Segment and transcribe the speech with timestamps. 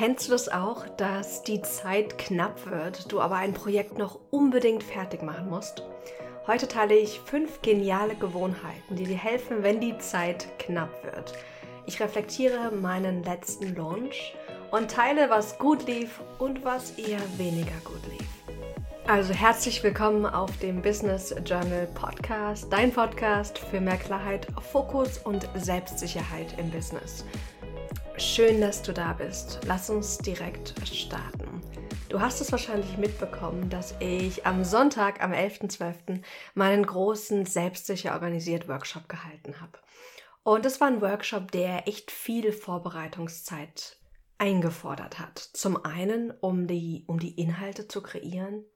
[0.00, 4.82] Kennst du das auch, dass die Zeit knapp wird, du aber ein Projekt noch unbedingt
[4.82, 5.82] fertig machen musst?
[6.46, 11.34] Heute teile ich fünf geniale Gewohnheiten, die dir helfen, wenn die Zeit knapp wird.
[11.84, 14.34] Ich reflektiere meinen letzten Launch
[14.70, 18.26] und teile, was gut lief und was eher weniger gut lief.
[19.06, 25.46] Also herzlich willkommen auf dem Business Journal Podcast, dein Podcast für mehr Klarheit, Fokus und
[25.56, 27.22] Selbstsicherheit im Business.
[28.20, 29.60] Schön, dass du da bist.
[29.66, 31.62] Lass uns direkt starten.
[32.10, 38.68] Du hast es wahrscheinlich mitbekommen, dass ich am Sonntag, am 11.12., meinen großen Selbstsicher organisiert
[38.68, 39.78] Workshop gehalten habe.
[40.42, 43.96] Und das war ein Workshop, der echt viel Vorbereitungszeit
[44.36, 45.38] eingefordert hat.
[45.38, 48.66] Zum einen, um die, um die Inhalte zu kreieren,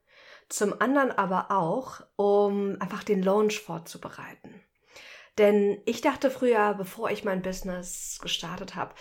[0.48, 4.62] zum anderen aber auch, um einfach den Launch vorzubereiten.
[5.38, 8.94] Denn ich dachte früher, bevor ich mein Business gestartet habe,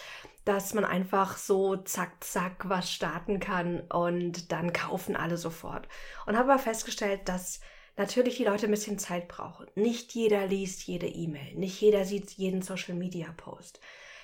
[0.45, 5.87] dass man einfach so zack, zack was starten kann und dann kaufen alle sofort.
[6.25, 7.59] Und habe aber festgestellt, dass
[7.97, 9.67] natürlich die Leute ein bisschen Zeit brauchen.
[9.75, 13.79] Nicht jeder liest jede E-Mail, nicht jeder sieht jeden Social-Media-Post,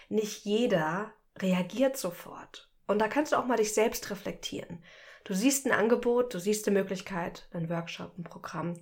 [0.09, 2.69] nicht jeder reagiert sofort.
[2.87, 4.83] Und da kannst du auch mal dich selbst reflektieren.
[5.23, 8.73] Du siehst ein Angebot, du siehst eine Möglichkeit, ein Workshop, ein Programm.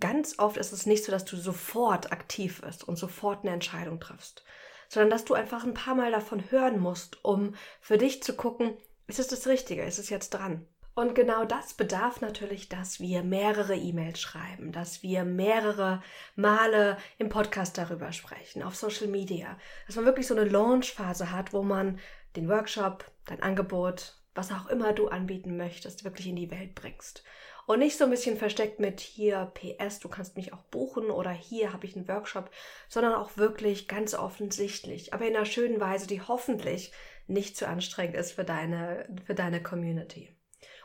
[0.00, 4.00] Ganz oft ist es nicht so, dass du sofort aktiv wirst und sofort eine Entscheidung
[4.00, 4.44] triffst
[4.88, 8.76] sondern dass du einfach ein paar Mal davon hören musst, um für dich zu gucken,
[9.06, 10.66] ist es das Richtige, ist es jetzt dran?
[10.94, 16.00] Und genau das bedarf natürlich, dass wir mehrere E-Mails schreiben, dass wir mehrere
[16.36, 21.52] Male im Podcast darüber sprechen, auf Social Media, dass man wirklich so eine Launch-Phase hat,
[21.52, 21.98] wo man
[22.36, 27.24] den Workshop, dein Angebot, was auch immer du anbieten möchtest, wirklich in die Welt bringst.
[27.66, 31.30] Und nicht so ein bisschen versteckt mit hier PS, du kannst mich auch buchen oder
[31.30, 32.50] hier habe ich einen Workshop,
[32.88, 36.92] sondern auch wirklich ganz offensichtlich, aber in einer schönen Weise, die hoffentlich
[37.26, 40.36] nicht zu anstrengend ist für deine, für deine Community.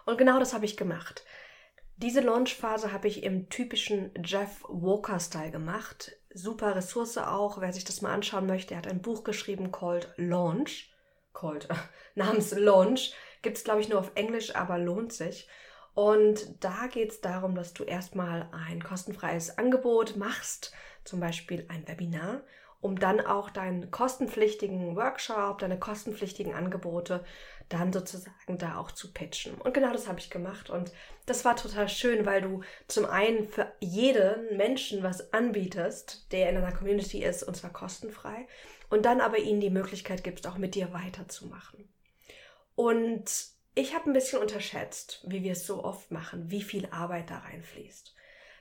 [0.05, 1.25] Und genau das habe ich gemacht.
[1.97, 6.15] Diese Launchphase habe ich im typischen Jeff Walker-Style gemacht.
[6.33, 8.73] Super Ressource auch, wer sich das mal anschauen möchte.
[8.73, 10.93] Er hat ein Buch geschrieben, called Launch.
[11.33, 11.67] Called,
[12.15, 13.13] namens Launch.
[13.41, 15.49] Gibt es, glaube ich, nur auf Englisch, aber lohnt sich.
[15.93, 20.71] Und da geht es darum, dass du erstmal ein kostenfreies Angebot machst,
[21.03, 22.41] zum Beispiel ein Webinar,
[22.81, 27.23] um dann auch deinen kostenpflichtigen Workshop, deine kostenpflichtigen Angebote
[27.67, 29.55] dann sozusagen da auch zu pitchen.
[29.55, 30.91] Und genau das habe ich gemacht und
[31.25, 36.57] das war total schön, weil du zum einen für jeden Menschen was anbietest, der in
[36.57, 38.47] einer Community ist und zwar kostenfrei
[38.89, 41.87] und dann aber ihnen die Möglichkeit gibst, auch mit dir weiterzumachen.
[42.75, 43.29] Und
[43.75, 47.39] ich habe ein bisschen unterschätzt, wie wir es so oft machen, wie viel Arbeit da
[47.39, 48.13] reinfließt.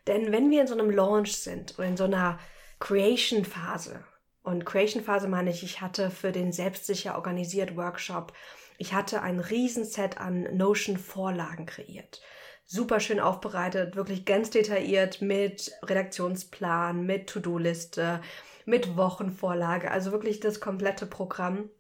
[0.07, 2.39] Denn wenn wir in so einem Launch sind oder in so einer
[2.81, 4.05] Creation-Phase,
[4.43, 8.33] und Creation-Phase meine ich, ich hatte für den selbstsicher organisiert Workshop,
[8.79, 12.23] ich hatte ein Riesenset an Notion-Vorlagen kreiert.
[12.65, 18.21] Super schön aufbereitet, wirklich ganz detailliert mit Redaktionsplan, mit To-Do-Liste,
[18.65, 21.71] mit Wochenvorlage, also wirklich das komplette Programm.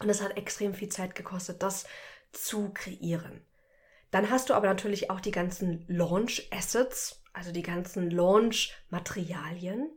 [0.00, 1.86] Und es hat extrem viel Zeit gekostet, das
[2.32, 3.44] zu kreieren.
[4.10, 9.90] Dann hast du aber natürlich auch die ganzen Launch Assets, also die ganzen Launch Materialien,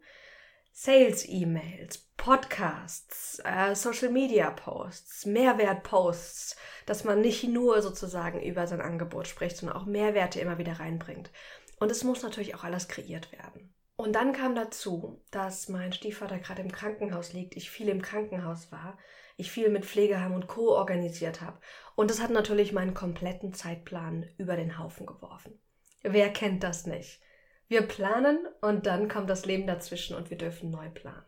[0.71, 8.67] Sales E-Mails, Podcasts, äh, Social Media Posts, Mehrwert Posts, dass man nicht nur sozusagen über
[8.67, 11.31] sein Angebot spricht, sondern auch Mehrwerte immer wieder reinbringt.
[11.79, 13.73] Und es muss natürlich auch alles kreiert werden.
[13.95, 18.71] Und dann kam dazu, dass mein Stiefvater gerade im Krankenhaus liegt, ich viel im Krankenhaus
[18.71, 18.97] war,
[19.37, 20.69] ich viel mit Pflegeheim und Co.
[20.75, 21.59] organisiert habe.
[21.95, 25.59] Und das hat natürlich meinen kompletten Zeitplan über den Haufen geworfen.
[26.03, 27.21] Wer kennt das nicht?
[27.67, 31.25] Wir planen und dann kommt das Leben dazwischen und wir dürfen neu planen.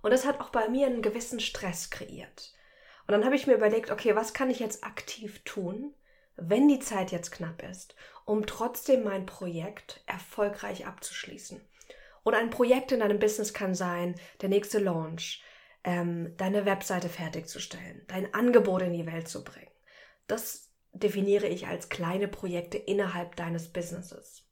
[0.00, 2.54] Und das hat auch bei mir einen gewissen Stress kreiert.
[3.06, 5.94] Und dann habe ich mir überlegt, okay, was kann ich jetzt aktiv tun,
[6.36, 7.94] wenn die Zeit jetzt knapp ist,
[8.24, 11.60] um trotzdem mein Projekt erfolgreich abzuschließen.
[12.22, 15.42] Und ein Projekt in deinem Business kann sein, der nächste Launch,
[15.84, 19.70] ähm, deine Webseite fertigzustellen, dein Angebot in die Welt zu bringen.
[20.26, 24.46] Das definiere ich als kleine Projekte innerhalb deines Businesses.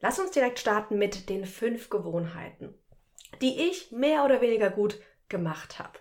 [0.00, 2.74] Lass uns direkt starten mit den fünf Gewohnheiten,
[3.40, 5.98] die ich mehr oder weniger gut gemacht habe.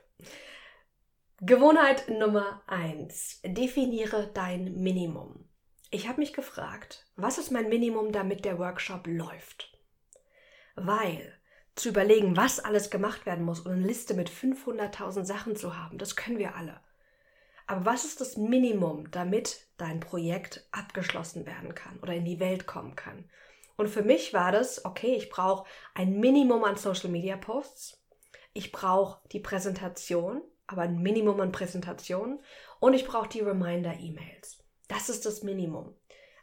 [1.41, 5.47] Gewohnheit Nummer eins: Definiere dein Minimum.
[5.91, 9.77] Ich habe mich gefragt, was ist mein Minimum, damit der Workshop läuft?
[10.75, 11.34] Weil
[11.75, 15.97] zu überlegen, was alles gemacht werden muss und eine Liste mit 500.000 Sachen zu haben,
[15.97, 16.79] das können wir alle.
[17.67, 22.67] Aber was ist das Minimum, damit dein Projekt abgeschlossen werden kann oder in die Welt
[22.67, 23.29] kommen kann?
[23.75, 28.01] Und für mich war das, okay, ich brauche ein Minimum an Social Media Posts.
[28.53, 32.39] Ich brauche die Präsentation, aber ein Minimum an Präsentationen
[32.79, 34.63] und ich brauche die Reminder-E-Mails.
[34.87, 35.93] Das ist das Minimum.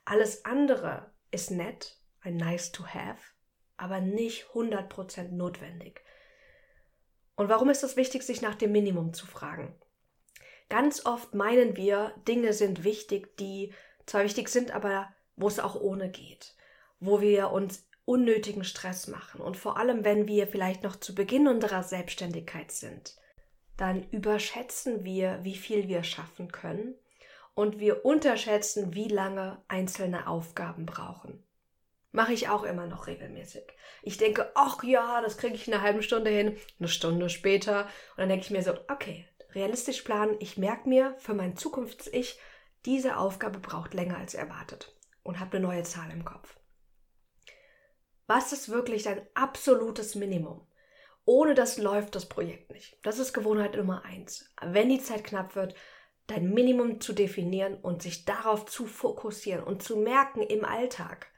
[0.05, 3.19] Alles andere ist nett, ein nice to have,
[3.77, 6.03] aber nicht 100% notwendig.
[7.35, 9.75] Und warum ist es wichtig, sich nach dem Minimum zu fragen?
[10.69, 13.73] Ganz oft meinen wir, Dinge sind wichtig, die
[14.07, 16.55] zwar wichtig sind, aber wo es auch ohne geht,
[17.01, 21.47] wo wir uns unnötigen Stress machen und vor allem, wenn wir vielleicht noch zu Beginn
[21.47, 23.17] unserer Selbstständigkeit sind,
[23.77, 26.95] dann überschätzen wir, wie viel wir schaffen können
[27.55, 31.43] und wir unterschätzen, wie lange einzelne Aufgaben brauchen.
[32.13, 33.65] Mache ich auch immer noch regelmäßig.
[34.03, 37.85] Ich denke, ach ja, das kriege ich in einer halben Stunde hin, eine Stunde später.
[38.11, 42.39] Und dann denke ich mir so, okay, realistisch planen, ich merke mir für mein Zukunfts-Ich,
[42.85, 46.57] diese Aufgabe braucht länger als erwartet und habe eine neue Zahl im Kopf.
[48.27, 50.67] Was ist wirklich dein absolutes Minimum?
[51.25, 52.99] Ohne das läuft das Projekt nicht.
[53.03, 54.53] Das ist Gewohnheit Nummer eins.
[54.61, 55.75] Wenn die Zeit knapp wird,
[56.27, 61.32] dein Minimum zu definieren und sich darauf zu fokussieren und zu merken im Alltag.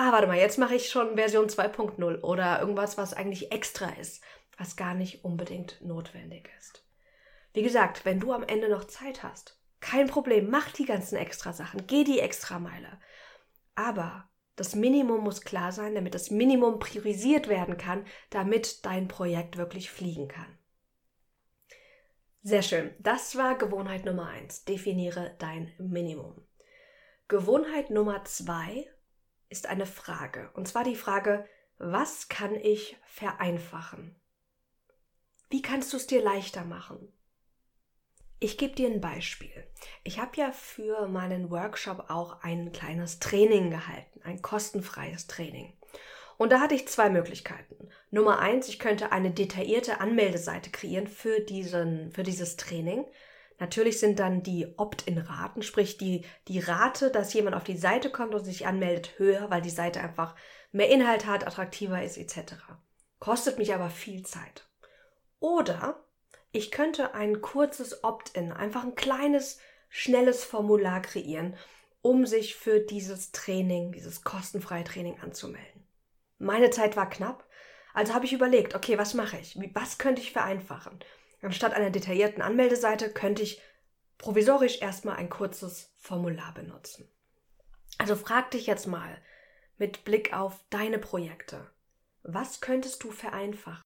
[0.00, 4.22] Ah, warte mal, jetzt mache ich schon Version 2.0 oder irgendwas, was eigentlich extra ist,
[4.56, 6.86] was gar nicht unbedingt notwendig ist.
[7.52, 11.52] Wie gesagt, wenn du am Ende noch Zeit hast, kein Problem, mach die ganzen extra
[11.52, 13.00] Sachen, geh die extra Meile.
[13.74, 19.56] Aber das Minimum muss klar sein, damit das Minimum priorisiert werden kann, damit dein Projekt
[19.56, 20.58] wirklich fliegen kann.
[22.42, 22.94] Sehr schön.
[23.00, 24.64] Das war Gewohnheit Nummer eins.
[24.64, 26.46] Definiere dein Minimum.
[27.26, 28.86] Gewohnheit Nummer zwei
[29.48, 30.50] ist eine Frage.
[30.54, 31.46] Und zwar die Frage,
[31.78, 34.16] was kann ich vereinfachen?
[35.50, 37.12] Wie kannst du es dir leichter machen?
[38.40, 39.66] Ich gebe dir ein Beispiel.
[40.04, 45.72] Ich habe ja für meinen Workshop auch ein kleines Training gehalten, ein kostenfreies Training.
[46.36, 47.88] Und da hatte ich zwei Möglichkeiten.
[48.12, 53.04] Nummer eins, ich könnte eine detaillierte Anmeldeseite kreieren für, diesen, für dieses Training.
[53.58, 58.34] Natürlich sind dann die Opt-in-Raten, sprich die, die Rate, dass jemand auf die Seite kommt
[58.34, 60.36] und sich anmeldet, höher, weil die Seite einfach
[60.70, 62.54] mehr Inhalt hat, attraktiver ist etc.
[63.18, 64.68] Kostet mich aber viel Zeit.
[65.40, 66.04] Oder
[66.52, 69.58] ich könnte ein kurzes Opt-in, einfach ein kleines,
[69.88, 71.56] schnelles Formular kreieren,
[72.00, 75.86] um sich für dieses Training, dieses kostenfreie Training anzumelden.
[76.38, 77.44] Meine Zeit war knapp,
[77.92, 79.58] also habe ich überlegt, okay, was mache ich?
[79.74, 81.00] Was könnte ich vereinfachen?
[81.40, 83.60] Anstatt einer detaillierten Anmeldeseite könnte ich
[84.18, 87.08] provisorisch erstmal ein kurzes Formular benutzen.
[87.98, 89.20] Also frag dich jetzt mal
[89.76, 91.70] mit Blick auf deine Projekte,
[92.22, 93.82] was könntest du vereinfachen?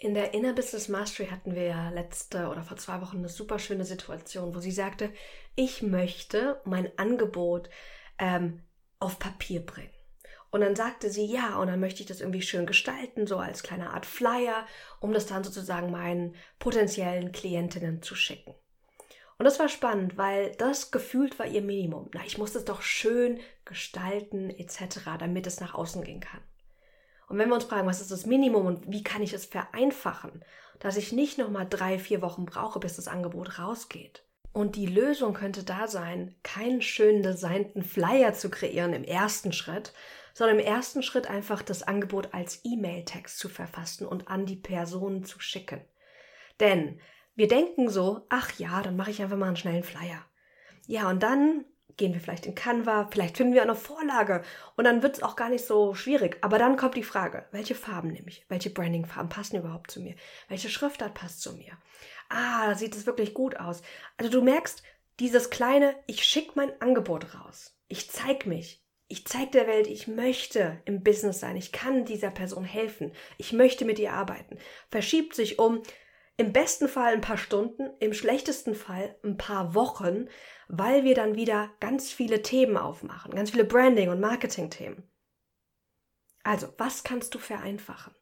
[0.00, 3.58] In der Inner Business Mastery hatten wir ja letzte oder vor zwei Wochen eine super
[3.58, 5.12] schöne Situation, wo sie sagte,
[5.56, 7.68] ich möchte mein Angebot
[8.18, 8.62] ähm,
[9.00, 9.90] auf Papier bringen.
[10.50, 13.62] Und dann sagte sie, ja, und dann möchte ich das irgendwie schön gestalten, so als
[13.62, 14.66] kleine Art Flyer,
[15.00, 18.54] um das dann sozusagen meinen potenziellen Klientinnen zu schicken.
[19.36, 22.10] Und das war spannend, weil das gefühlt war ihr Minimum.
[22.12, 26.40] Na, ich muss es doch schön gestalten etc., damit es nach außen gehen kann.
[27.28, 30.42] Und wenn wir uns fragen, was ist das Minimum und wie kann ich es vereinfachen,
[30.80, 34.24] dass ich nicht nochmal drei, vier Wochen brauche, bis das Angebot rausgeht.
[34.52, 39.92] Und die Lösung könnte da sein, keinen schön designten Flyer zu kreieren im ersten Schritt,
[40.38, 45.24] sondern im ersten Schritt einfach das Angebot als E-Mail-Text zu verfassen und an die Person
[45.24, 45.80] zu schicken.
[46.60, 47.00] Denn
[47.34, 50.24] wir denken so, ach ja, dann mache ich einfach mal einen schnellen Flyer.
[50.86, 51.64] Ja, und dann
[51.96, 54.44] gehen wir vielleicht in Canva, vielleicht finden wir eine Vorlage
[54.76, 56.38] und dann wird es auch gar nicht so schwierig.
[56.42, 58.46] Aber dann kommt die Frage, welche Farben nehme ich?
[58.48, 60.14] Welche Branding-Farben passen überhaupt zu mir?
[60.46, 61.72] Welche Schriftart passt zu mir?
[62.28, 63.82] Ah, sieht es wirklich gut aus.
[64.16, 64.84] Also du merkst,
[65.18, 67.76] dieses kleine, ich schicke mein Angebot raus.
[67.88, 68.84] Ich zeige mich.
[69.10, 71.56] Ich zeige der Welt, ich möchte im Business sein.
[71.56, 73.12] Ich kann dieser Person helfen.
[73.38, 74.58] Ich möchte mit ihr arbeiten.
[74.90, 75.82] Verschiebt sich um
[76.36, 80.28] im besten Fall ein paar Stunden, im schlechtesten Fall ein paar Wochen,
[80.68, 85.02] weil wir dann wieder ganz viele Themen aufmachen, ganz viele Branding- und Marketing-Themen.
[86.44, 88.14] Also, was kannst du vereinfachen?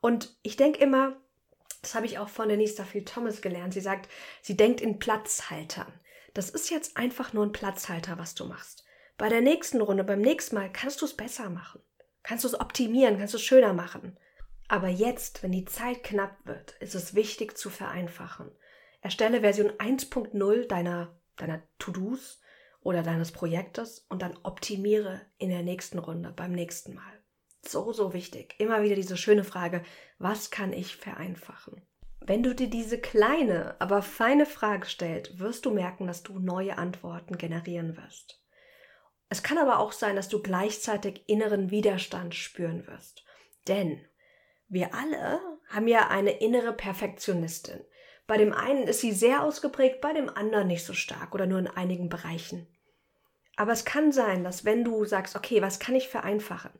[0.00, 1.20] Und ich denke immer,
[1.82, 4.08] das habe ich auch von Denise Duffield Thomas gelernt, sie sagt,
[4.40, 5.92] sie denkt in Platzhaltern.
[6.32, 8.84] Das ist jetzt einfach nur ein Platzhalter, was du machst.
[9.22, 11.80] Bei der nächsten Runde, beim nächsten Mal kannst du es besser machen.
[12.24, 14.18] Kannst du es optimieren, kannst du es schöner machen.
[14.66, 18.50] Aber jetzt, wenn die Zeit knapp wird, ist es wichtig zu vereinfachen.
[19.00, 22.40] Erstelle Version 1.0 deiner deiner To-Dos
[22.80, 27.22] oder deines Projektes und dann optimiere in der nächsten Runde, beim nächsten Mal.
[27.64, 28.56] So, so wichtig.
[28.58, 29.84] Immer wieder diese schöne Frage,
[30.18, 31.80] was kann ich vereinfachen?
[32.18, 36.76] Wenn du dir diese kleine, aber feine Frage stellst, wirst du merken, dass du neue
[36.76, 38.41] Antworten generieren wirst.
[39.32, 43.24] Es kann aber auch sein, dass du gleichzeitig inneren Widerstand spüren wirst.
[43.66, 44.04] Denn
[44.68, 47.80] wir alle haben ja eine innere Perfektionistin.
[48.26, 51.60] Bei dem einen ist sie sehr ausgeprägt, bei dem anderen nicht so stark oder nur
[51.60, 52.66] in einigen Bereichen.
[53.56, 56.72] Aber es kann sein, dass wenn du sagst, okay, was kann ich vereinfachen,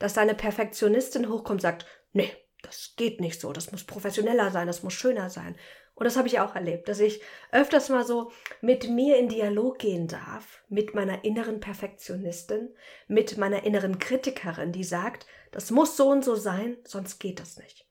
[0.00, 4.66] dass deine Perfektionistin hochkommt und sagt, nee, das geht nicht so, das muss professioneller sein,
[4.66, 5.56] das muss schöner sein.
[6.00, 7.20] Und das habe ich auch erlebt, dass ich
[7.52, 12.70] öfters mal so mit mir in Dialog gehen darf, mit meiner inneren Perfektionistin,
[13.06, 17.58] mit meiner inneren Kritikerin, die sagt, das muss so und so sein, sonst geht das
[17.58, 17.86] nicht.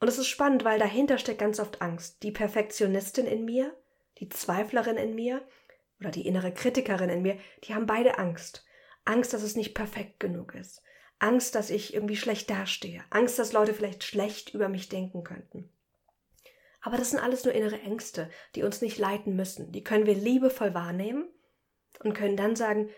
[0.00, 2.22] Und es ist spannend, weil dahinter steckt ganz oft Angst.
[2.22, 3.74] Die Perfektionistin in mir,
[4.18, 5.40] die Zweiflerin in mir
[6.00, 8.66] oder die innere Kritikerin in mir, die haben beide Angst.
[9.06, 10.82] Angst, dass es nicht perfekt genug ist.
[11.20, 13.02] Angst, dass ich irgendwie schlecht dastehe.
[13.08, 15.70] Angst, dass Leute vielleicht schlecht über mich denken könnten.
[16.84, 19.72] Aber das sind alles nur innere Ängste, die uns nicht leiten müssen.
[19.72, 21.26] Die können wir liebevoll wahrnehmen
[22.00, 22.90] und können dann sagen,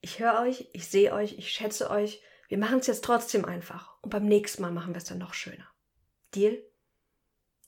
[0.00, 4.02] ich höre euch, ich sehe euch, ich schätze euch, wir machen es jetzt trotzdem einfach
[4.02, 5.70] und beim nächsten Mal machen wir es dann noch schöner.
[6.34, 6.60] Deal?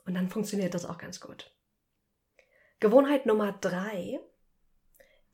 [0.04, 1.54] Und dann funktioniert das auch ganz gut.
[2.80, 4.18] Gewohnheit Nummer drei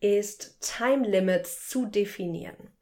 [0.01, 2.77] ist Time Limits zu definieren.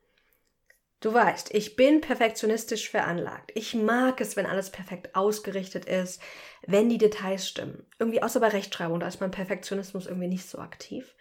[1.00, 3.52] Du weißt, ich bin perfektionistisch veranlagt.
[3.54, 6.22] Ich mag es, wenn alles perfekt ausgerichtet ist,
[6.66, 7.86] wenn die Details stimmen.
[7.98, 11.14] Irgendwie außer bei Rechtschreibung, da ist mein Perfektionismus irgendwie nicht so aktiv.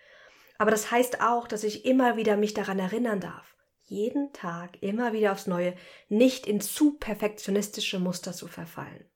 [0.58, 5.12] Aber das heißt auch, dass ich immer wieder mich daran erinnern darf, jeden Tag immer
[5.12, 5.76] wieder aufs Neue
[6.08, 9.10] nicht in zu perfektionistische Muster zu verfallen.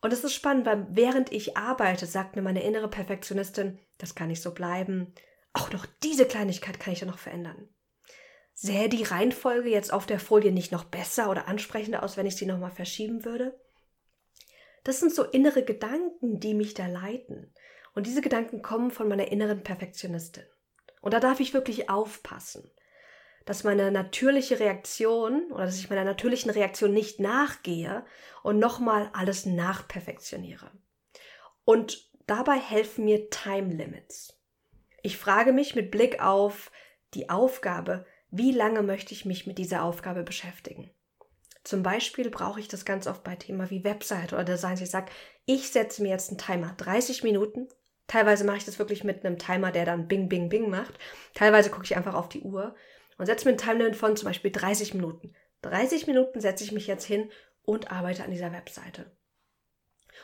[0.00, 4.28] Und es ist spannend, weil während ich arbeite, sagt mir meine innere Perfektionistin, das kann
[4.28, 5.14] nicht so bleiben.
[5.52, 7.68] Auch noch diese Kleinigkeit kann ich ja noch verändern.
[8.58, 12.36] Sähe die Reihenfolge jetzt auf der Folie nicht noch besser oder ansprechender aus, wenn ich
[12.36, 13.60] sie nochmal verschieben würde?
[14.82, 17.52] Das sind so innere Gedanken, die mich da leiten.
[17.94, 20.44] Und diese Gedanken kommen von meiner inneren Perfektionistin.
[21.00, 22.70] Und da darf ich wirklich aufpassen
[23.46, 28.04] dass meine natürliche Reaktion oder dass ich meiner natürlichen Reaktion nicht nachgehe
[28.42, 30.70] und nochmal alles nachperfektioniere.
[31.64, 34.36] Und dabei helfen mir Time Limits.
[35.02, 36.72] Ich frage mich mit Blick auf
[37.14, 40.90] die Aufgabe, wie lange möchte ich mich mit dieser Aufgabe beschäftigen?
[41.64, 44.78] Zum Beispiel brauche ich das ganz oft bei Thema wie Website oder Design.
[44.80, 45.10] Ich sage,
[45.46, 47.68] ich setze mir jetzt einen Timer, 30 Minuten.
[48.06, 50.94] Teilweise mache ich das wirklich mit einem Timer, der dann Bing, Bing, Bing macht.
[51.34, 52.76] Teilweise gucke ich einfach auf die Uhr
[53.18, 55.34] und setze mir ein Timelimit von zum Beispiel 30 Minuten.
[55.62, 57.30] 30 Minuten setze ich mich jetzt hin
[57.62, 59.10] und arbeite an dieser Webseite.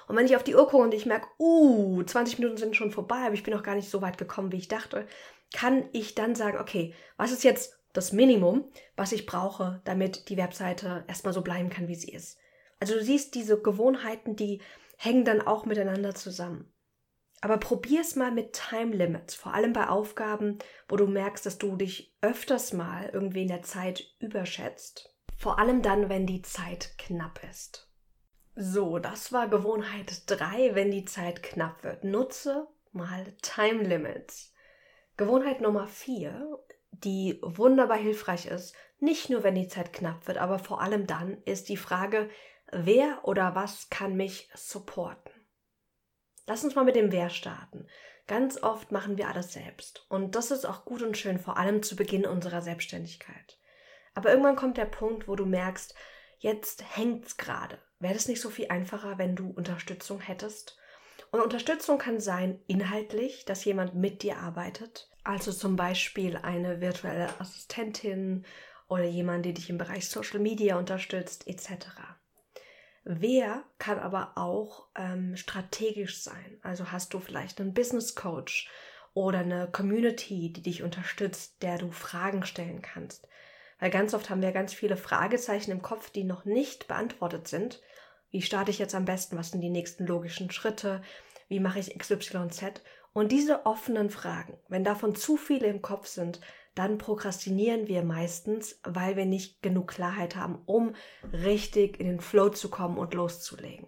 [0.06, 2.92] Und wenn ich auf die Uhr gucke und ich merke, uh, 20 Minuten sind schon
[2.92, 5.06] vorbei, aber ich bin noch gar nicht so weit gekommen, wie ich dachte,
[5.52, 10.36] kann ich dann sagen, okay, was ist jetzt das Minimum, was ich brauche, damit die
[10.36, 12.38] Webseite erstmal so bleiben kann, wie sie ist.
[12.80, 14.60] Also du siehst, diese Gewohnheiten, die
[14.96, 16.72] hängen dann auch miteinander zusammen.
[17.40, 20.58] Aber probier's mal mit Time Limits, vor allem bei Aufgaben,
[20.88, 25.12] wo du merkst, dass du dich öfters mal irgendwie in der Zeit überschätzt.
[25.36, 27.90] Vor allem dann, wenn die Zeit knapp ist.
[28.54, 32.04] So, das war Gewohnheit 3, wenn die Zeit knapp wird.
[32.04, 34.52] Nutze mal Time Limits.
[35.16, 36.58] Gewohnheit Nummer 4,
[36.92, 41.42] die wunderbar hilfreich ist, nicht nur wenn die Zeit knapp wird, aber vor allem dann,
[41.44, 42.30] ist die Frage,
[42.70, 45.32] wer oder was kann mich supporten?
[46.46, 47.86] Lass uns mal mit dem Wer starten.
[48.26, 50.06] Ganz oft machen wir alles selbst.
[50.08, 53.58] Und das ist auch gut und schön, vor allem zu Beginn unserer Selbstständigkeit.
[54.14, 55.94] Aber irgendwann kommt der Punkt, wo du merkst,
[56.38, 57.78] jetzt hängt's gerade.
[57.98, 60.78] Wäre es nicht so viel einfacher, wenn du Unterstützung hättest?
[61.30, 65.11] Und Unterstützung kann sein inhaltlich, dass jemand mit dir arbeitet.
[65.24, 68.44] Also zum Beispiel eine virtuelle Assistentin
[68.88, 71.86] oder jemand, der dich im Bereich Social Media unterstützt, etc.
[73.04, 76.58] Wer kann aber auch ähm, strategisch sein.
[76.62, 78.70] Also hast du vielleicht einen Business Coach
[79.14, 83.28] oder eine Community, die dich unterstützt, der du Fragen stellen kannst.
[83.78, 87.82] Weil ganz oft haben wir ganz viele Fragezeichen im Kopf, die noch nicht beantwortet sind.
[88.30, 89.36] Wie starte ich jetzt am besten?
[89.36, 91.02] Was sind die nächsten logischen Schritte?
[91.48, 92.82] Wie mache ich XYZ?
[93.12, 96.40] Und diese offenen Fragen, wenn davon zu viele im Kopf sind,
[96.74, 100.94] dann prokrastinieren wir meistens, weil wir nicht genug Klarheit haben, um
[101.32, 103.86] richtig in den Flow zu kommen und loszulegen.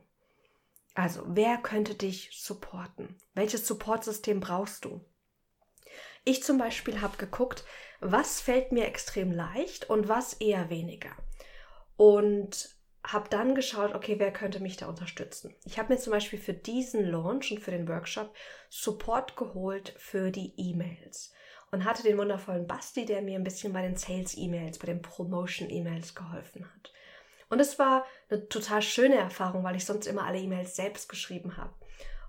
[0.94, 3.16] Also, wer könnte dich supporten?
[3.32, 5.00] Welches Supportsystem brauchst du?
[6.24, 7.64] Ich zum Beispiel habe geguckt,
[8.00, 11.10] was fällt mir extrem leicht und was eher weniger.
[11.96, 12.73] Und
[13.04, 15.54] habe dann geschaut, okay, wer könnte mich da unterstützen.
[15.64, 18.34] Ich habe mir zum Beispiel für diesen Launch und für den Workshop
[18.70, 21.32] Support geholt für die E-Mails
[21.70, 26.14] und hatte den wundervollen Basti, der mir ein bisschen bei den Sales-E-Mails, bei den Promotion-E-Mails
[26.14, 26.92] geholfen hat.
[27.50, 31.56] Und es war eine total schöne Erfahrung, weil ich sonst immer alle E-Mails selbst geschrieben
[31.56, 31.74] habe.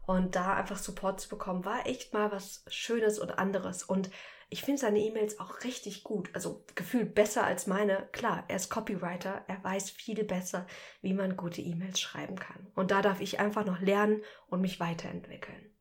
[0.06, 3.84] Und da einfach Support zu bekommen, war echt mal was Schönes und anderes.
[3.84, 4.10] Und
[4.50, 6.30] ich finde seine E-Mails auch richtig gut.
[6.34, 8.08] Also gefühlt besser als meine.
[8.12, 9.44] Klar, er ist Copywriter.
[9.48, 10.68] Er weiß viel besser,
[11.02, 12.68] wie man gute E-Mails schreiben kann.
[12.76, 15.72] Und da darf ich einfach noch lernen und mich weiterentwickeln.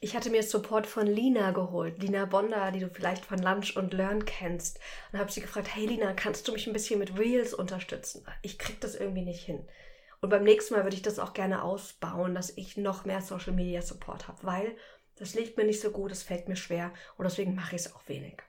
[0.00, 3.92] Ich hatte mir Support von Lina geholt, Lina Bonder, die du vielleicht von Lunch und
[3.92, 4.78] Learn kennst.
[5.12, 8.24] Und habe sie gefragt, hey Lina, kannst du mich ein bisschen mit Reels unterstützen?
[8.42, 9.66] Ich krieg das irgendwie nicht hin.
[10.20, 13.52] Und beim nächsten Mal würde ich das auch gerne ausbauen, dass ich noch mehr Social
[13.52, 14.76] Media Support habe, weil
[15.18, 17.94] das liegt mir nicht so gut, es fällt mir schwer und deswegen mache ich es
[17.94, 18.42] auch wenig.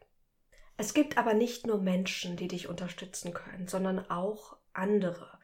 [0.78, 5.38] Es gibt aber nicht nur Menschen, die dich unterstützen können, sondern auch andere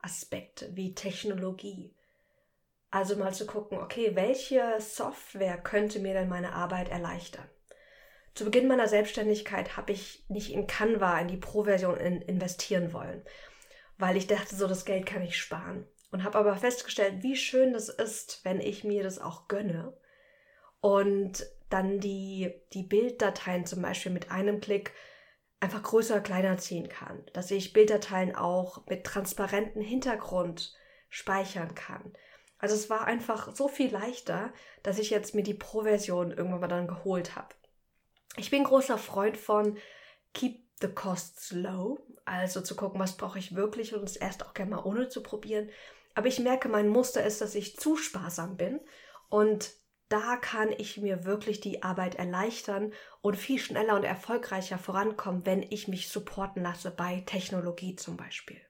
[0.00, 1.94] Aspekte wie Technologie.
[2.90, 7.48] Also mal zu gucken, okay, welche Software könnte mir denn meine Arbeit erleichtern?
[8.34, 13.24] Zu Beginn meiner Selbstständigkeit habe ich nicht in Canva, in die Pro-Version in investieren wollen
[13.98, 15.86] weil ich dachte, so das Geld kann ich sparen.
[16.10, 19.92] Und habe aber festgestellt, wie schön das ist, wenn ich mir das auch gönne
[20.80, 24.92] und dann die, die Bilddateien zum Beispiel mit einem Klick
[25.60, 27.24] einfach größer, kleiner ziehen kann.
[27.32, 30.74] Dass ich Bilddateien auch mit transparentem Hintergrund
[31.08, 32.12] speichern kann.
[32.58, 34.52] Also es war einfach so viel leichter,
[34.82, 37.54] dass ich jetzt mir die Pro-Version irgendwann mal dann geholt habe.
[38.36, 39.78] Ich bin großer Freund von
[40.34, 44.54] Keep the costs low, also zu gucken, was brauche ich wirklich und es erst auch
[44.54, 45.70] gerne mal ohne zu probieren.
[46.14, 48.80] Aber ich merke, mein Muster ist, dass ich zu sparsam bin
[49.28, 49.72] und
[50.08, 55.62] da kann ich mir wirklich die Arbeit erleichtern und viel schneller und erfolgreicher vorankommen, wenn
[55.62, 58.60] ich mich supporten lasse bei Technologie zum Beispiel.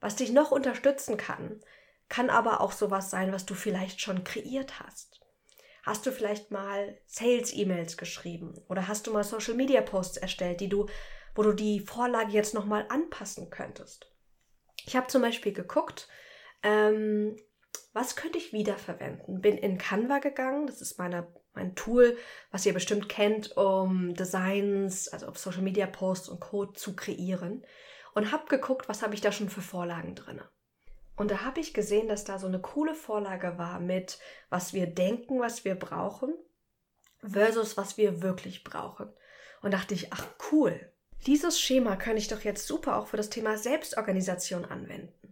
[0.00, 1.60] Was dich noch unterstützen kann,
[2.10, 5.20] kann aber auch sowas sein, was du vielleicht schon kreiert hast.
[5.82, 10.86] Hast du vielleicht mal Sales-E-Mails geschrieben oder hast du mal Social-Media-Posts erstellt, die du,
[11.34, 14.10] wo du die Vorlage jetzt nochmal anpassen könntest?
[14.86, 16.08] Ich habe zum Beispiel geguckt,
[16.62, 17.36] ähm,
[17.94, 19.40] was könnte ich wiederverwenden?
[19.40, 22.18] Bin in Canva gegangen, das ist meine, mein Tool,
[22.50, 27.64] was ihr bestimmt kennt, um Designs, also auf Social Media Posts und Code zu kreieren
[28.14, 30.40] und habe geguckt, was habe ich da schon für Vorlagen drin.
[31.16, 34.18] Und da habe ich gesehen, dass da so eine coole Vorlage war mit,
[34.50, 36.34] was wir denken, was wir brauchen,
[37.22, 39.12] versus was wir wirklich brauchen.
[39.62, 40.92] Und dachte ich, ach cool,
[41.26, 45.23] dieses Schema kann ich doch jetzt super auch für das Thema Selbstorganisation anwenden.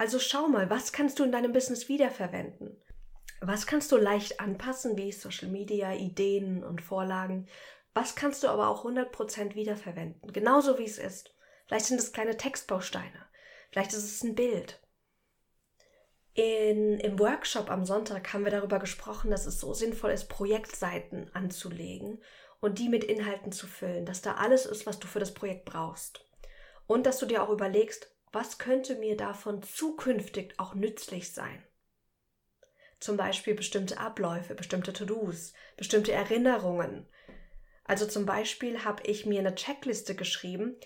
[0.00, 2.74] Also schau mal, was kannst du in deinem Business wiederverwenden?
[3.42, 7.46] Was kannst du leicht anpassen, wie Social Media, Ideen und Vorlagen?
[7.92, 10.32] Was kannst du aber auch 100% wiederverwenden?
[10.32, 11.34] Genauso wie es ist.
[11.66, 13.26] Vielleicht sind es kleine Textbausteine.
[13.70, 14.80] Vielleicht ist es ein Bild.
[16.32, 21.30] In, Im Workshop am Sonntag haben wir darüber gesprochen, dass es so sinnvoll ist, Projektseiten
[21.34, 22.22] anzulegen
[22.60, 25.66] und die mit Inhalten zu füllen, dass da alles ist, was du für das Projekt
[25.66, 26.26] brauchst.
[26.86, 31.62] Und dass du dir auch überlegst, was könnte mir davon zukünftig auch nützlich sein.
[33.00, 37.06] Zum Beispiel bestimmte Abläufe, bestimmte To-Dos, bestimmte Erinnerungen.
[37.84, 40.76] Also zum Beispiel habe ich mir eine Checkliste geschrieben,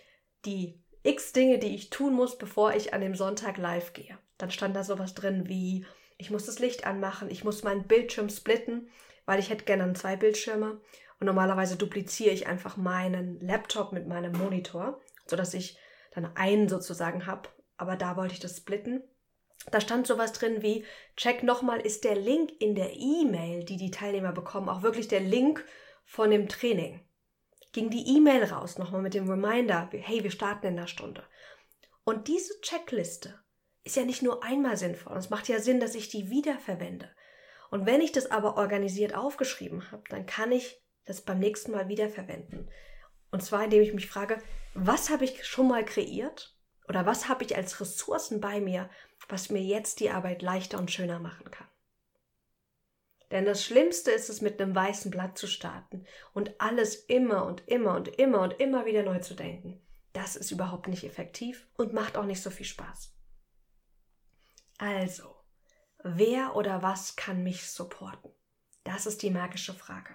[0.44, 4.18] die x Dinge, die ich tun muss, bevor ich an dem Sonntag live gehe.
[4.38, 5.85] Dann stand da sowas drin wie,
[6.16, 8.88] ich muss das Licht anmachen, ich muss meinen Bildschirm splitten,
[9.26, 10.80] weil ich hätte gerne zwei Bildschirme.
[11.20, 15.78] Und normalerweise dupliziere ich einfach meinen Laptop mit meinem Monitor, sodass ich
[16.14, 17.48] dann einen sozusagen habe.
[17.77, 19.03] Aber da wollte ich das splitten.
[19.70, 20.85] Da stand sowas drin wie,
[21.16, 25.20] check nochmal, ist der Link in der E-Mail, die die Teilnehmer bekommen, auch wirklich der
[25.20, 25.64] Link
[26.05, 27.00] von dem Training.
[27.72, 31.24] Ging die E-Mail raus, nochmal mit dem Reminder, hey, wir starten in einer Stunde.
[32.05, 33.40] Und diese Checkliste
[33.85, 35.16] ist ja nicht nur einmal sinnvoll.
[35.16, 37.11] Es macht ja Sinn, dass ich die wiederverwende.
[37.70, 41.88] Und wenn ich das aber organisiert aufgeschrieben habe, dann kann ich das beim nächsten Mal
[41.88, 42.70] wiederverwenden.
[43.31, 44.38] Und zwar, indem ich mich frage,
[44.74, 46.56] was habe ich schon mal kreiert?
[46.88, 48.90] Oder was habe ich als Ressourcen bei mir,
[49.28, 51.68] was mir jetzt die Arbeit leichter und schöner machen kann?
[53.30, 57.66] Denn das Schlimmste ist es, mit einem weißen Blatt zu starten und alles immer und
[57.66, 59.80] immer und immer und immer wieder neu zu denken.
[60.12, 63.12] Das ist überhaupt nicht effektiv und macht auch nicht so viel Spaß.
[64.78, 65.34] Also,
[66.02, 68.30] wer oder was kann mich supporten?
[68.84, 70.14] Das ist die magische Frage.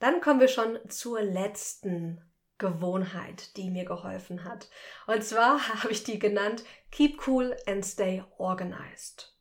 [0.00, 2.20] Dann kommen wir schon zur letzten
[2.58, 4.68] Gewohnheit, die mir geholfen hat.
[5.06, 9.36] Und zwar habe ich die genannt Keep cool and stay organized.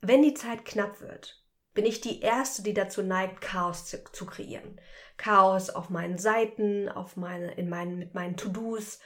[0.00, 1.42] Wenn die Zeit knapp wird,
[1.74, 4.80] bin ich die Erste, die dazu neigt, Chaos zu, zu kreieren.
[5.16, 9.00] Chaos auf meinen Seiten, auf meine, in meinen, mit meinen To-Dos.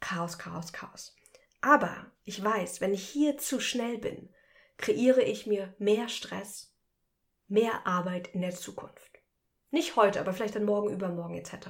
[0.00, 1.14] Chaos, Chaos, Chaos.
[1.60, 4.32] Aber ich weiß, wenn ich hier zu schnell bin,
[4.78, 6.74] kreiere ich mir mehr Stress,
[7.48, 9.15] mehr Arbeit in der Zukunft.
[9.70, 11.68] Nicht heute, aber vielleicht dann morgen, übermorgen etc.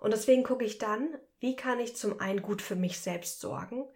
[0.00, 3.88] Und deswegen gucke ich dann, wie kann ich zum einen gut für mich selbst sorgen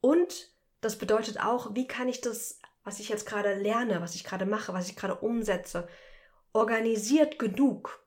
[0.00, 4.24] und Das bedeutet auch, wie kann ich das, was ich jetzt gerade lerne, was ich
[4.24, 5.88] gerade mache, was ich gerade umsetze,
[6.52, 8.04] organisiert genug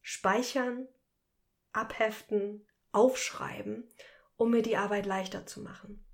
[0.00, 0.88] speichern,
[1.72, 3.92] abheften, aufschreiben,
[4.36, 6.04] um mir die Arbeit leichter zu machen.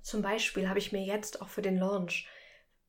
[0.00, 2.26] Zum Beispiel habe ich mir jetzt auch für den Launch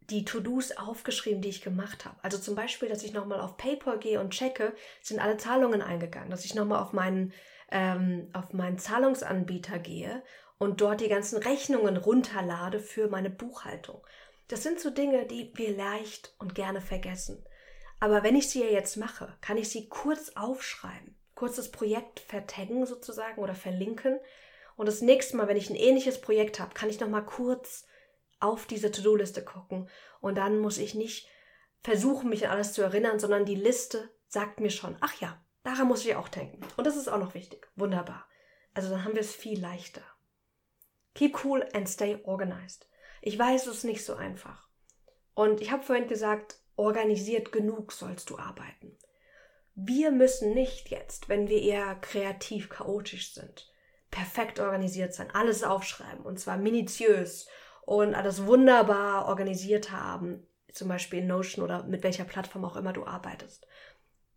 [0.10, 2.18] die To-Dos aufgeschrieben, die ich gemacht habe.
[2.22, 6.30] Also zum Beispiel, dass ich nochmal auf PayPal gehe und checke, sind alle Zahlungen eingegangen,
[6.30, 7.34] dass ich nochmal auf meinen,
[7.72, 10.24] ähm, auf meinen Zahlungsanbieter gehe
[10.58, 14.02] und dort die ganzen Rechnungen runterlade für meine Buchhaltung.
[14.48, 17.46] Das sind so Dinge, die wir leicht und gerne vergessen.
[18.00, 22.20] Aber wenn ich sie ja jetzt mache, kann ich sie kurz aufschreiben, kurz das Projekt
[22.20, 24.20] vertaggen sozusagen oder verlinken.
[24.76, 27.86] Und das nächste Mal, wenn ich ein ähnliches Projekt habe, kann ich nochmal kurz
[28.40, 29.90] auf diese To-Do-Liste gucken.
[30.22, 31.28] Und dann muss ich nicht
[31.82, 35.88] versuchen, mich an alles zu erinnern, sondern die Liste sagt mir schon, ach ja, daran
[35.88, 36.62] muss ich auch denken.
[36.78, 37.68] Und das ist auch noch wichtig.
[37.76, 38.28] Wunderbar.
[38.74, 40.04] Also dann haben wir es viel leichter.
[41.16, 42.88] Keep cool and stay organized.
[43.22, 44.70] Ich weiß, es ist nicht so einfach.
[45.34, 48.98] Und ich habe vorhin gesagt, organisiert genug sollst du arbeiten.
[49.76, 53.72] Wir müssen nicht jetzt, wenn wir eher kreativ chaotisch sind,
[54.12, 57.48] perfekt organisiert sein, alles aufschreiben und zwar minutiös
[57.90, 62.94] und alles wunderbar organisiert haben, zum Beispiel in Notion oder mit welcher Plattform auch immer
[62.94, 63.66] du arbeitest.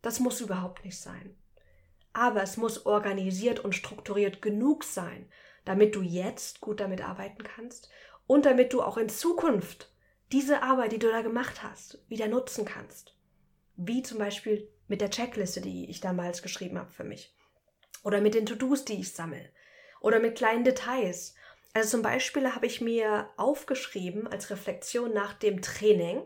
[0.00, 1.36] Das muss überhaupt nicht sein.
[2.14, 5.28] Aber es muss organisiert und strukturiert genug sein,
[5.66, 7.90] damit du jetzt gut damit arbeiten kannst
[8.26, 9.92] und damit du auch in Zukunft
[10.32, 13.18] diese Arbeit, die du da gemacht hast, wieder nutzen kannst.
[13.76, 17.36] Wie zum Beispiel mit der Checkliste, die ich damals geschrieben habe für mich.
[18.02, 19.50] Oder mit den To-Dos, die ich sammle.
[20.00, 21.34] Oder mit kleinen Details.
[21.74, 26.22] Also zum Beispiel habe ich mir aufgeschrieben als Reflexion nach dem Training,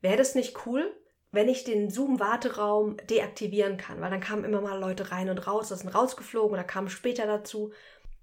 [0.00, 0.94] wäre das nicht cool,
[1.32, 5.68] wenn ich den Zoom-Warteraum deaktivieren kann, weil dann kamen immer mal Leute rein und raus,
[5.68, 7.72] das sind rausgeflogen oder kamen später dazu.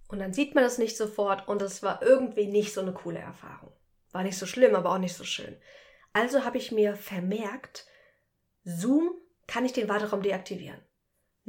[0.09, 3.19] Und dann sieht man das nicht sofort und es war irgendwie nicht so eine coole
[3.19, 3.71] Erfahrung.
[4.11, 5.57] War nicht so schlimm, aber auch nicht so schön.
[6.13, 7.85] Also habe ich mir vermerkt,
[8.63, 9.15] Zoom
[9.47, 10.81] kann ich den Warteraum deaktivieren.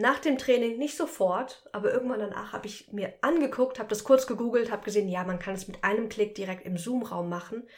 [0.01, 4.29] Nach dem Training nicht sofort, aber irgendwann danach habe ich mir angeguckt, habe das kurz
[4.29, 7.69] gegoogelt, habe gesehen, ja, man kann es mit einem Klick direkt im Zoom-Raum machen.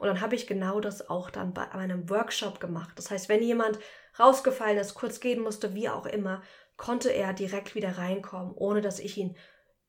[0.00, 2.94] Und dann habe ich genau das auch dann bei meinem Workshop gemacht.
[2.96, 3.78] Das heißt, wenn jemand
[4.18, 6.42] rausgefallen ist, kurz gehen musste, wie auch immer,
[6.76, 9.36] konnte er direkt wieder reinkommen, ohne dass ich ihn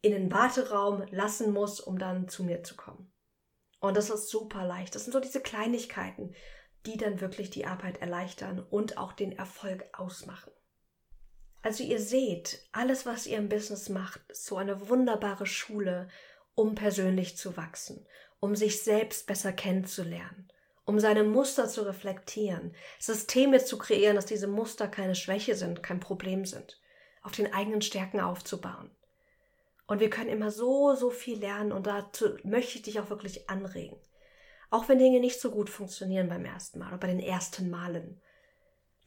[0.01, 3.11] in den Warteraum lassen muss, um dann zu mir zu kommen.
[3.79, 4.93] Und das ist super leicht.
[4.93, 6.35] Das sind so diese Kleinigkeiten,
[6.85, 10.51] die dann wirklich die Arbeit erleichtern und auch den Erfolg ausmachen.
[11.61, 16.07] Also ihr seht, alles, was ihr im Business macht, ist so eine wunderbare Schule,
[16.55, 18.05] um persönlich zu wachsen,
[18.39, 20.51] um sich selbst besser kennenzulernen,
[20.85, 25.99] um seine Muster zu reflektieren, Systeme zu kreieren, dass diese Muster keine Schwäche sind, kein
[25.99, 26.81] Problem sind,
[27.21, 28.91] auf den eigenen Stärken aufzubauen.
[29.85, 33.49] Und wir können immer so, so viel lernen und dazu möchte ich dich auch wirklich
[33.49, 33.97] anregen.
[34.69, 38.21] Auch wenn Dinge nicht so gut funktionieren beim ersten Mal oder bei den ersten Malen.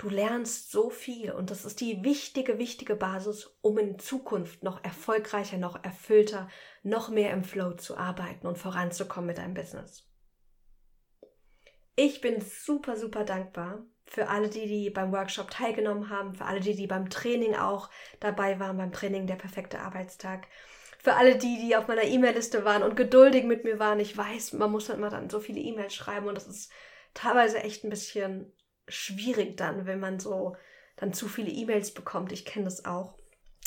[0.02, 4.82] Du lernst so viel und das ist die wichtige, wichtige Basis, um in Zukunft noch
[4.82, 6.48] erfolgreicher, noch erfüllter,
[6.82, 10.04] noch mehr im Flow zu arbeiten und voranzukommen mit deinem Business.
[11.94, 16.58] Ich bin super, super dankbar für alle, die, die beim Workshop teilgenommen haben, für alle,
[16.58, 17.88] die, die beim Training auch
[18.18, 20.48] dabei waren, beim Training der perfekte Arbeitstag.
[20.98, 24.00] Für alle die, die auf meiner E-Mail-Liste waren und geduldig mit mir waren.
[24.00, 26.72] Ich weiß, man muss dann immer dann so viele E-Mails schreiben und das ist
[27.14, 28.52] teilweise echt ein bisschen
[28.88, 30.56] schwierig dann, wenn man so
[30.96, 32.32] dann zu viele E-Mails bekommt.
[32.32, 33.14] Ich kenne das auch.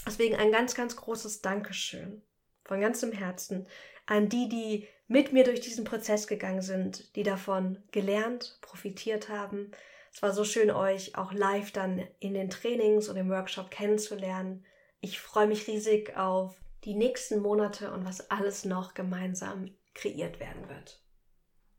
[0.06, 2.22] Deswegen ein ganz, ganz großes Dankeschön
[2.64, 3.68] von ganzem Herzen
[4.06, 9.72] an die, die mit mir durch diesen Prozess gegangen sind, die davon gelernt, profitiert haben.
[10.12, 14.66] Es war so schön, euch auch live dann in den Trainings und im Workshop kennenzulernen.
[15.02, 20.70] Ich freue mich riesig auf die nächsten Monate und was alles noch gemeinsam kreiert werden
[20.70, 21.02] wird.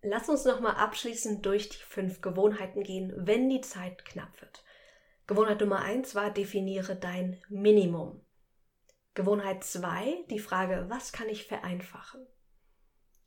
[0.08, 4.62] Lass uns nochmal abschließend durch die fünf Gewohnheiten gehen, wenn die Zeit knapp wird.
[5.26, 8.24] Gewohnheit Nummer eins war, definiere dein Minimum.
[9.14, 12.24] Gewohnheit zwei, die Frage, was kann ich vereinfachen?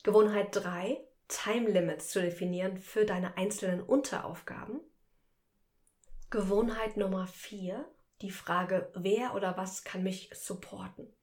[0.03, 4.79] Gewohnheit drei, Time Limits zu definieren für deine einzelnen Unteraufgaben.
[6.29, 11.13] Gewohnheit Nummer vier, die Frage, wer oder was kann mich supporten?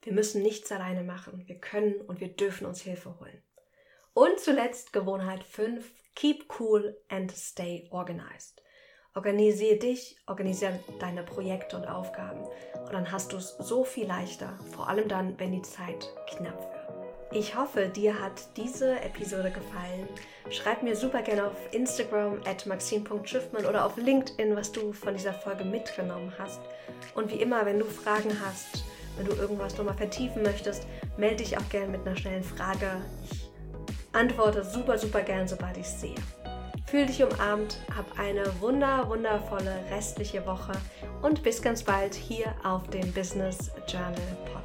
[0.00, 1.46] Wir müssen nichts alleine machen.
[1.46, 3.42] Wir können und wir dürfen uns Hilfe holen.
[4.16, 5.92] Und zuletzt Gewohnheit 5.
[6.14, 8.62] Keep cool and stay organized.
[9.14, 12.40] Organisiere dich, organisiere deine Projekte und Aufgaben.
[12.86, 16.58] Und dann hast du es so viel leichter, vor allem dann, wenn die Zeit knapp
[16.58, 17.36] wird.
[17.38, 20.08] Ich hoffe, dir hat diese Episode gefallen.
[20.48, 25.34] Schreib mir super gerne auf Instagram at maxim.schiffmann oder auf LinkedIn, was du von dieser
[25.34, 26.62] Folge mitgenommen hast.
[27.14, 28.82] Und wie immer, wenn du Fragen hast,
[29.16, 33.00] Wenn du irgendwas nochmal vertiefen möchtest, melde dich auch gerne mit einer schnellen Frage.
[33.30, 33.35] Ich
[34.16, 36.14] antworte super, super gern, sobald ich es sehe.
[36.86, 40.72] Fühl dich umarmt, hab eine wunder, wundervolle restliche Woche
[41.22, 44.55] und bis ganz bald hier auf dem Business Journal Podcast.